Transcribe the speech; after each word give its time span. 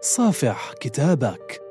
صافح 0.00 0.72
كتابك. 0.72 1.62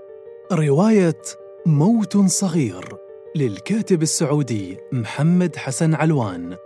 رواية 0.51 1.21
موت 1.65 2.17
صغير 2.17 2.97
للكاتب 3.35 4.01
السعودي 4.01 4.77
محمد 4.91 5.55
حسن 5.55 5.93
علوان. 5.93 6.57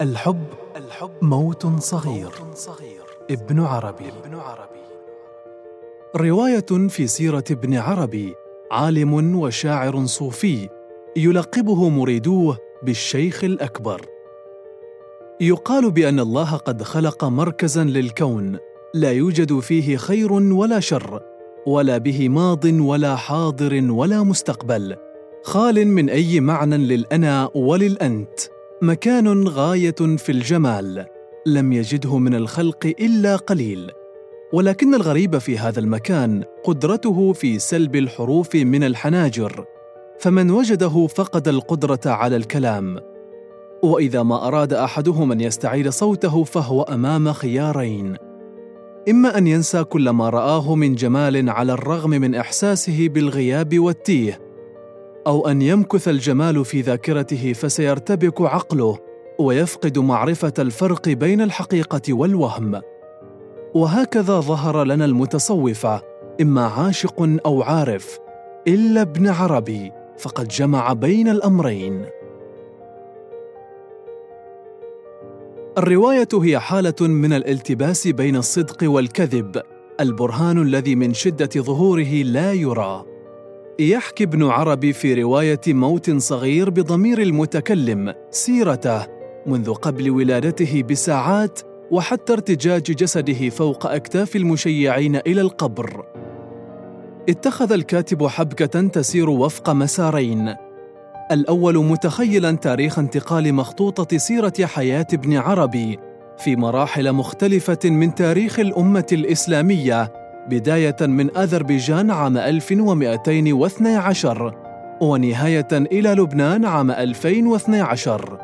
الحب 0.00 0.44
الحب 0.76 1.10
موت 1.22 1.66
صغير. 1.66 2.30
ابن 3.30 3.60
عربي. 3.60 4.08
ابن 4.08 4.34
عربي 4.34 4.78
رواية 6.16 6.88
في 6.88 7.06
سيرة 7.06 7.44
ابن 7.50 7.74
عربي 7.76 8.34
عالم 8.70 9.36
وشاعر 9.36 10.06
صوفي 10.06 10.68
يلقبه 11.16 11.88
مريدوه 11.88 12.58
بالشيخ 12.82 13.44
الأكبر. 13.44 14.06
يقال 15.40 15.90
بأن 15.90 16.20
الله 16.20 16.56
قد 16.56 16.82
خلق 16.82 17.24
مركزا 17.24 17.84
للكون 17.84 18.58
لا 18.94 19.12
يوجد 19.12 19.58
فيه 19.58 19.96
خير 19.96 20.32
ولا 20.32 20.80
شر 20.80 21.22
ولا 21.66 21.98
به 21.98 22.28
ماض 22.28 22.64
ولا 22.64 23.16
حاضر 23.16 23.90
ولا 23.90 24.22
مستقبل. 24.22 24.96
خال 25.42 25.88
من 25.88 26.10
أي 26.10 26.40
معنى 26.40 26.76
للأنا 26.76 27.50
وللأنت. 27.54 28.40
مكان 28.82 29.48
غاية 29.48 30.16
في 30.16 30.32
الجمال. 30.32 31.06
لم 31.46 31.72
يجده 31.72 32.18
من 32.18 32.34
الخلق 32.34 32.94
إلا 33.00 33.36
قليل. 33.36 33.90
ولكن 34.52 34.94
الغريب 34.94 35.38
في 35.38 35.58
هذا 35.58 35.80
المكان 35.80 36.44
قدرته 36.64 37.32
في 37.32 37.58
سلب 37.58 37.96
الحروف 37.96 38.54
من 38.54 38.84
الحناجر. 38.84 39.64
فمن 40.18 40.50
وجده 40.50 41.06
فقد 41.06 41.48
القدرة 41.48 42.00
على 42.06 42.36
الكلام. 42.36 42.98
وإذا 43.82 44.22
ما 44.22 44.48
أراد 44.48 44.72
أحدهم 44.72 45.32
أن 45.32 45.40
يستعيد 45.40 45.88
صوته 45.88 46.44
فهو 46.44 46.82
أمام 46.82 47.32
خيارين. 47.32 48.27
إما 49.10 49.38
أن 49.38 49.46
ينسى 49.46 49.84
كل 49.84 50.10
ما 50.10 50.30
رآه 50.30 50.74
من 50.74 50.94
جمال 50.94 51.50
على 51.50 51.72
الرغم 51.72 52.10
من 52.10 52.34
إحساسه 52.34 53.08
بالغياب 53.08 53.78
والتيه 53.78 54.40
أو 55.26 55.48
أن 55.48 55.62
يمكث 55.62 56.08
الجمال 56.08 56.64
في 56.64 56.80
ذاكرته 56.80 57.52
فسيرتبك 57.52 58.40
عقله 58.40 58.98
ويفقد 59.38 59.98
معرفة 59.98 60.52
الفرق 60.58 61.08
بين 61.08 61.40
الحقيقة 61.40 62.12
والوهم. 62.14 62.80
وهكذا 63.74 64.40
ظهر 64.40 64.84
لنا 64.84 65.04
المتصوفه 65.04 66.02
إما 66.40 66.66
عاشق 66.66 67.38
أو 67.46 67.62
عارف 67.62 68.18
إلا 68.68 69.02
ابن 69.02 69.28
عربي 69.28 69.92
فقد 70.18 70.48
جمع 70.48 70.92
بين 70.92 71.28
الأمرين. 71.28 72.06
الرواية 75.78 76.28
هي 76.34 76.58
حالة 76.58 76.94
من 77.00 77.32
الالتباس 77.32 78.08
بين 78.08 78.36
الصدق 78.36 78.90
والكذب 78.90 79.62
البرهان 80.00 80.62
الذي 80.62 80.94
من 80.94 81.14
شدة 81.14 81.48
ظهوره 81.56 82.22
لا 82.22 82.52
يرى. 82.52 83.04
يحكي 83.78 84.24
ابن 84.24 84.44
عربي 84.44 84.92
في 84.92 85.22
رواية 85.22 85.60
موت 85.68 86.10
صغير 86.10 86.70
بضمير 86.70 87.22
المتكلم 87.22 88.14
سيرته 88.30 89.06
منذ 89.46 89.72
قبل 89.74 90.10
ولادته 90.10 90.82
بساعات 90.82 91.60
وحتى 91.90 92.32
ارتجاج 92.32 92.82
جسده 92.82 93.48
فوق 93.48 93.86
أكتاف 93.86 94.36
المشيعين 94.36 95.16
إلى 95.16 95.40
القبر. 95.40 96.04
اتخذ 97.28 97.72
الكاتب 97.72 98.26
حبكة 98.26 98.88
تسير 98.88 99.30
وفق 99.30 99.70
مسارين. 99.70 100.67
الأول 101.30 101.84
متخيلا 101.84 102.52
تاريخ 102.52 102.98
انتقال 102.98 103.54
مخطوطة 103.54 104.16
سيرة 104.16 104.52
حياة 104.62 105.06
ابن 105.12 105.36
عربي 105.36 105.98
في 106.38 106.56
مراحل 106.56 107.12
مختلفة 107.12 107.78
من 107.84 108.14
تاريخ 108.14 108.58
الأمة 108.58 109.06
الإسلامية 109.12 110.12
بداية 110.48 110.96
من 111.00 111.36
أذربيجان 111.36 112.10
عام 112.10 112.36
1212 112.36 114.54
ونهاية 115.00 115.68
إلى 115.72 116.08
لبنان 116.08 116.64
عام 116.64 116.90
2012 116.90 118.38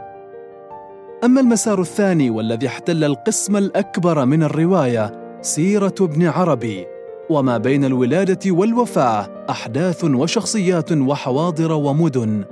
أما 1.24 1.40
المسار 1.40 1.80
الثاني 1.80 2.30
والذي 2.30 2.66
احتل 2.66 3.04
القسم 3.04 3.56
الأكبر 3.56 4.24
من 4.24 4.42
الرواية 4.42 5.38
سيرة 5.40 5.94
ابن 6.00 6.26
عربي 6.26 6.86
وما 7.30 7.58
بين 7.58 7.84
الولادة 7.84 8.50
والوفاة 8.50 9.44
أحداث 9.50 10.04
وشخصيات 10.04 10.92
وحواضر 10.92 11.72
ومدن. 11.72 12.44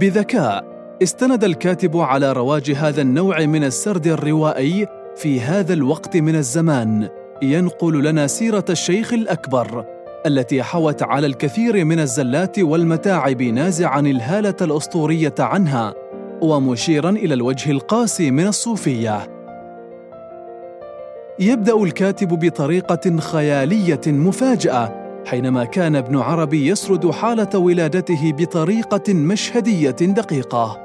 بذكاء 0.00 0.64
استند 1.02 1.44
الكاتب 1.44 1.96
على 1.96 2.32
رواج 2.32 2.70
هذا 2.70 3.02
النوع 3.02 3.46
من 3.46 3.64
السرد 3.64 4.06
الروائي 4.06 4.86
في 5.16 5.40
هذا 5.40 5.72
الوقت 5.72 6.16
من 6.16 6.36
الزمان 6.36 7.08
ينقل 7.42 8.04
لنا 8.04 8.26
سيرة 8.26 8.64
الشيخ 8.70 9.12
الأكبر 9.12 9.84
التي 10.26 10.62
حوت 10.62 11.02
على 11.02 11.26
الكثير 11.26 11.84
من 11.84 12.00
الزلات 12.00 12.58
والمتاعب 12.58 13.42
نازعا 13.42 14.00
الهالة 14.00 14.56
الأسطورية 14.60 15.34
عنها 15.38 15.94
ومشيرا 16.42 17.10
إلى 17.10 17.34
الوجه 17.34 17.70
القاسي 17.70 18.30
من 18.30 18.46
الصوفية. 18.46 19.28
يبدأ 21.38 21.76
الكاتب 21.82 22.28
بطريقة 22.28 23.16
خيالية 23.18 24.00
مفاجأة 24.06 25.05
حينما 25.26 25.64
كان 25.64 25.96
ابن 25.96 26.16
عربي 26.16 26.66
يسرد 26.66 27.10
حالة 27.10 27.58
ولادته 27.58 28.32
بطريقة 28.32 29.14
مشهدية 29.14 29.90
دقيقة. 29.90 30.78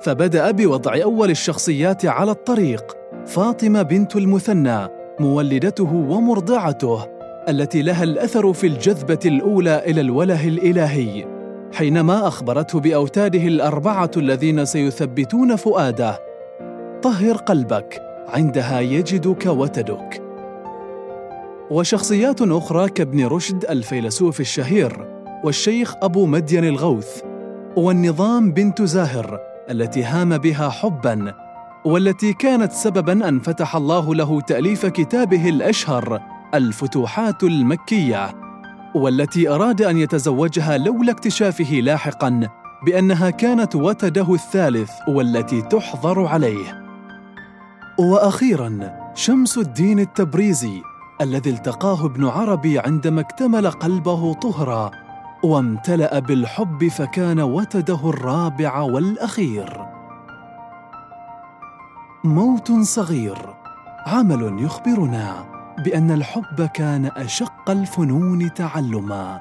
فبدأ 0.00 0.50
بوضع 0.50 1.02
أول 1.02 1.30
الشخصيات 1.30 2.06
على 2.06 2.30
الطريق 2.30 2.96
فاطمة 3.26 3.82
بنت 3.82 4.16
المثنى 4.16 4.88
مولدته 5.20 5.94
ومرضعته 5.94 7.06
التي 7.48 7.82
لها 7.82 8.04
الأثر 8.04 8.52
في 8.52 8.66
الجذبة 8.66 9.18
الأولى 9.26 9.82
إلى 9.86 10.00
الوله 10.00 10.48
الإلهي. 10.48 11.24
حينما 11.72 12.28
أخبرته 12.28 12.80
بأوتاده 12.80 13.42
الأربعة 13.46 14.10
الذين 14.16 14.64
سيثبتون 14.64 15.56
فؤاده 15.56 16.18
طهر 17.02 17.36
قلبك 17.36 18.02
عندها 18.28 18.80
يجدك 18.80 19.46
وتدك. 19.46 20.27
وشخصيات 21.70 22.42
أخرى 22.42 22.88
كابن 22.88 23.26
رشد 23.26 23.64
الفيلسوف 23.64 24.40
الشهير 24.40 25.08
والشيخ 25.44 25.94
أبو 26.02 26.26
مدين 26.26 26.64
الغوث 26.64 27.22
والنظام 27.76 28.52
بنت 28.52 28.82
زاهر 28.82 29.40
التي 29.70 30.04
هام 30.04 30.38
بها 30.38 30.68
حبا 30.68 31.34
والتي 31.84 32.32
كانت 32.32 32.72
سببا 32.72 33.28
أن 33.28 33.40
فتح 33.40 33.76
الله 33.76 34.14
له 34.14 34.40
تأليف 34.40 34.86
كتابه 34.86 35.48
الأشهر 35.48 36.20
الفتوحات 36.54 37.42
المكية 37.42 38.30
والتي 38.94 39.48
أراد 39.48 39.82
أن 39.82 39.98
يتزوجها 39.98 40.78
لولا 40.78 41.12
اكتشافه 41.12 41.74
لاحقا 41.74 42.48
بأنها 42.86 43.30
كانت 43.30 43.76
وتده 43.76 44.34
الثالث 44.34 44.90
والتي 45.08 45.62
تحظر 45.62 46.26
عليه. 46.26 46.84
وأخيرا 47.98 48.98
شمس 49.14 49.58
الدين 49.58 49.98
التبريزي 49.98 50.82
الذي 51.20 51.50
التقاه 51.50 52.06
ابن 52.06 52.26
عربي 52.26 52.78
عندما 52.78 53.20
اكتمل 53.20 53.70
قلبه 53.70 54.34
طهرا 54.34 54.90
وامتلأ 55.44 56.18
بالحب 56.18 56.88
فكان 56.88 57.40
وتده 57.40 58.10
الرابع 58.10 58.80
والأخير. 58.80 59.86
موت 62.24 62.72
صغير. 62.72 63.38
عمل 64.06 64.62
يخبرنا 64.64 65.44
بأن 65.84 66.10
الحب 66.10 66.62
كان 66.74 67.10
أشق 67.16 67.70
الفنون 67.70 68.54
تعلما. 68.54 69.40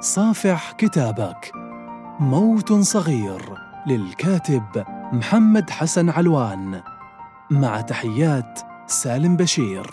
صافح 0.00 0.72
كتابك. 0.72 1.52
موت 2.20 2.72
صغير. 2.72 3.42
للكاتب 3.86 4.84
محمد 5.12 5.70
حسن 5.70 6.10
علوان. 6.10 6.80
مع 7.50 7.80
تحيات 7.80 8.60
سالم 8.86 9.36
بشير. 9.36 9.86